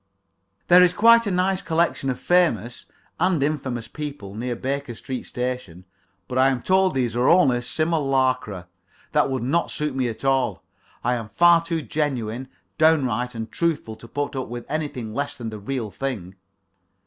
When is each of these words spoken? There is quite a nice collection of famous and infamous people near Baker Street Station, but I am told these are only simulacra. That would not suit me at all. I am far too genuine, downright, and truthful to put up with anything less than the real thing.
There 0.67 0.81
is 0.81 0.93
quite 0.95 1.27
a 1.27 1.29
nice 1.29 1.61
collection 1.61 2.09
of 2.09 2.19
famous 2.19 2.87
and 3.19 3.43
infamous 3.43 3.87
people 3.87 4.33
near 4.33 4.55
Baker 4.55 4.95
Street 4.95 5.27
Station, 5.27 5.85
but 6.27 6.39
I 6.39 6.49
am 6.49 6.63
told 6.63 6.95
these 6.95 7.15
are 7.15 7.29
only 7.29 7.61
simulacra. 7.61 8.67
That 9.11 9.29
would 9.29 9.43
not 9.43 9.69
suit 9.69 9.93
me 9.95 10.09
at 10.09 10.25
all. 10.25 10.63
I 11.03 11.13
am 11.13 11.29
far 11.29 11.61
too 11.63 11.83
genuine, 11.83 12.47
downright, 12.79 13.35
and 13.35 13.51
truthful 13.51 13.95
to 13.97 14.07
put 14.07 14.35
up 14.35 14.47
with 14.47 14.65
anything 14.69 15.13
less 15.13 15.37
than 15.37 15.51
the 15.51 15.59
real 15.59 15.91
thing. 15.91 16.33